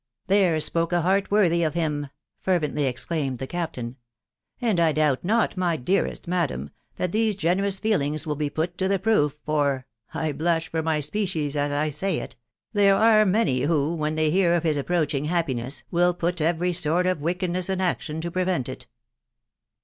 ''There 0.33 0.59
spoke 0.59 0.91
a 0.93 1.03
heart 1.03 1.29
worthy 1.29 1.61
of 1.61 1.75
him!" 1.75 2.07
fervently 2.41 2.85
exclaimed 2.85 3.37
the 3.37 3.45
captain.... 3.45 3.87
u 3.87 3.95
And 4.67 4.79
I 4.79 4.93
doubt 4.93 5.23
not, 5.23 5.55
my 5.57 5.77
dearest 5.77 6.27
madam, 6.27 6.71
that 6.95 7.11
these 7.11 7.35
generous 7.35 7.77
feelings 7.77 8.25
will 8.25 8.35
be 8.35 8.49
put 8.49 8.79
to 8.79 8.87
the 8.87 8.97
proof, 8.97 9.35
for.... 9.45 9.85
I 10.11 10.31
blush 10.31 10.69
for 10.69 10.81
my 10.81 11.01
species 11.01 11.55
as 11.55 11.71
I 11.71 11.89
say 11.89 12.17
it>.... 12.17 12.35
there 12.73 12.95
are 12.95 13.27
many 13.27 13.61
who, 13.65 13.93
when 13.93 14.15
they 14.15 14.31
hear 14.31 14.55
of 14.55 14.63
his 14.63 14.75
approaching 14.75 15.25
happiness, 15.25 15.83
will 15.91 16.15
put 16.15 16.41
every 16.41 16.73
sort 16.73 17.05
of 17.05 17.21
wickedness 17.21 17.69
in 17.69 17.79
action 17.79 18.21
to 18.21 18.31
prevent 18.31 18.67
it." 18.69 18.87